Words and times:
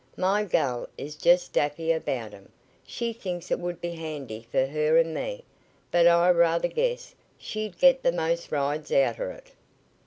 My 0.17 0.45
gal 0.45 0.89
is 0.97 1.15
jest 1.15 1.53
daffy 1.53 1.91
about 1.91 2.33
'em. 2.33 2.51
She 2.87 3.13
thinks 3.13 3.51
it 3.51 3.59
would 3.59 3.79
be 3.79 3.91
handy 3.91 4.47
fer 4.51 4.65
her 4.65 4.97
an' 4.97 5.13
me, 5.13 5.43
but 5.91 6.07
I 6.07 6.29
ruther 6.29 6.69
guess 6.69 7.13
she'd 7.37 7.77
git 7.77 8.03
th' 8.03 8.11
most 8.11 8.51
rides 8.51 8.91
outer 8.91 9.29
it." 9.29 9.51